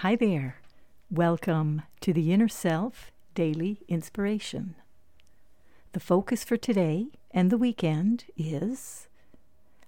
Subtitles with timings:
[0.00, 0.56] Hi there.
[1.10, 4.74] Welcome to the InnerSelf Daily Inspiration.
[5.92, 9.08] The focus for today and the weekend is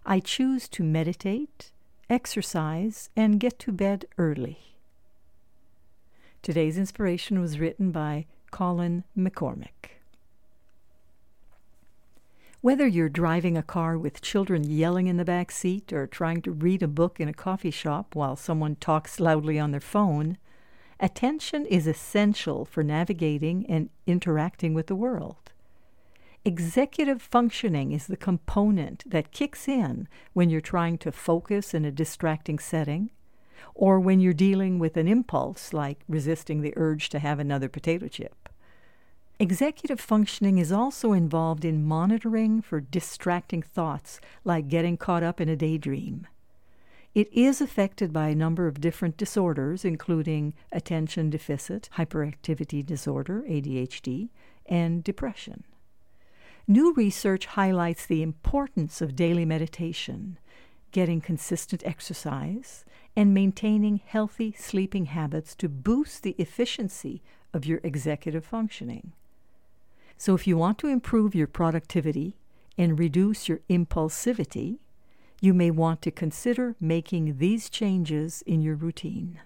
[0.04, 1.70] I choose to meditate,
[2.10, 4.76] exercise, and get to bed early.
[6.42, 9.81] Today's inspiration was written by Colin McCormick.
[12.62, 16.52] Whether you're driving a car with children yelling in the back seat or trying to
[16.52, 20.38] read a book in a coffee shop while someone talks loudly on their phone,
[21.00, 25.50] attention is essential for navigating and interacting with the world.
[26.44, 31.90] Executive functioning is the component that kicks in when you're trying to focus in a
[31.90, 33.10] distracting setting,
[33.74, 38.06] or when you're dealing with an impulse like resisting the urge to have another potato
[38.06, 38.41] chip.
[39.42, 45.48] Executive functioning is also involved in monitoring for distracting thoughts, like getting caught up in
[45.48, 46.28] a daydream.
[47.12, 54.28] It is affected by a number of different disorders, including attention deficit hyperactivity disorder, ADHD,
[54.66, 55.64] and depression.
[56.68, 60.38] New research highlights the importance of daily meditation,
[60.92, 62.84] getting consistent exercise,
[63.16, 69.12] and maintaining healthy sleeping habits to boost the efficiency of your executive functioning.
[70.22, 72.36] So, if you want to improve your productivity
[72.78, 74.78] and reduce your impulsivity,
[75.40, 79.40] you may want to consider making these changes in your routine.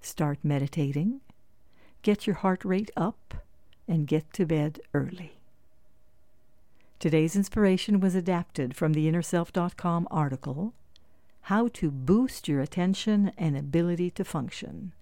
[0.00, 1.20] Start meditating,
[2.02, 3.42] get your heart rate up,
[3.88, 5.32] and get to bed early.
[7.00, 10.74] Today's inspiration was adapted from the InnerSelf.com article,
[11.50, 14.92] How to Boost Your Attention and Ability to Function,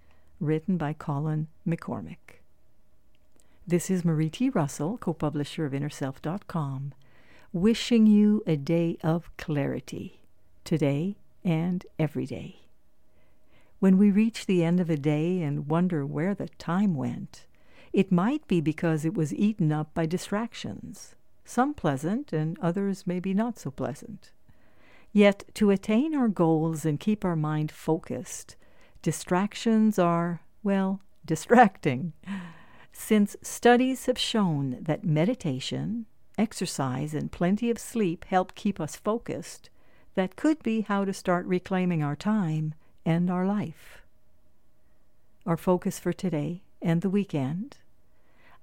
[0.40, 2.35] written by Colin McCormick.
[3.68, 4.48] This is Marie T.
[4.48, 6.92] Russell, co publisher of InnerSelf.com,
[7.52, 10.20] wishing you a day of clarity
[10.62, 12.60] today and every day.
[13.80, 17.46] When we reach the end of a day and wonder where the time went,
[17.92, 23.34] it might be because it was eaten up by distractions, some pleasant and others maybe
[23.34, 24.30] not so pleasant.
[25.12, 28.54] Yet, to attain our goals and keep our mind focused,
[29.02, 32.12] distractions are, well, distracting
[32.98, 36.06] since studies have shown that meditation,
[36.38, 39.68] exercise, and plenty of sleep help keep us focused,
[40.14, 42.74] that could be how to start reclaiming our time
[43.04, 44.02] and our life.
[45.44, 47.76] Our focus for today and the weekend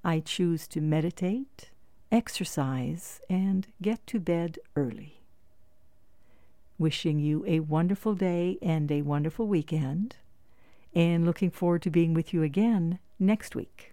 [0.03, 1.69] I choose to meditate,
[2.11, 5.21] exercise, and get to bed early.
[6.79, 10.17] Wishing you a wonderful day and a wonderful weekend,
[10.94, 13.92] and looking forward to being with you again next week.